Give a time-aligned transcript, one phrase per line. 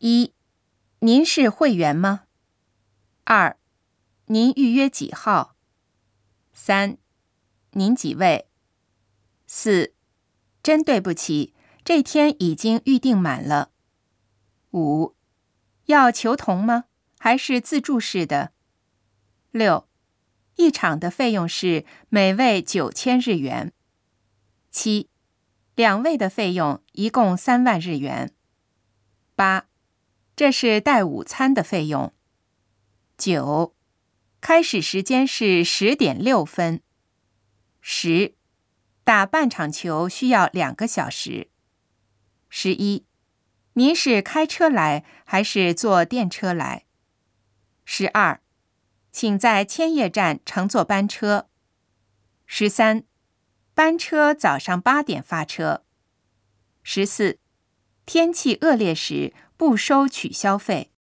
[0.00, 0.32] 一，
[1.00, 2.26] 您是会员吗？
[3.24, 3.58] 二，
[4.26, 5.56] 您预约几号？
[6.52, 6.98] 三，
[7.72, 8.48] 您几位？
[9.48, 9.94] 四，
[10.62, 11.52] 真对不起，
[11.84, 13.72] 这天已经预定满了。
[14.70, 15.16] 五，
[15.86, 16.84] 要球童吗？
[17.18, 18.52] 还是自助式的？
[19.50, 19.88] 六，
[20.54, 23.72] 一场的费用是每位九千日元。
[24.70, 25.10] 七，
[25.74, 28.32] 两位的费用一共三万日元。
[29.34, 29.67] 八，
[30.38, 32.14] 这是带午餐的费用。
[33.16, 33.74] 九，
[34.40, 36.80] 开始时间是十点六分。
[37.80, 38.36] 十，
[39.02, 41.50] 打半场球需要两个小时。
[42.48, 43.04] 十一，
[43.72, 46.84] 您是开车来还是坐电车来？
[47.84, 48.40] 十二，
[49.10, 51.48] 请在千叶站乘坐班车。
[52.46, 53.02] 十三，
[53.74, 55.84] 班车早上八点发车。
[56.84, 57.40] 十四，
[58.06, 60.92] 天气恶劣时不收取消费。